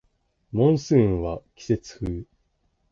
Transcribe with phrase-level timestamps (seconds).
[0.51, 2.23] モンスーンは季節風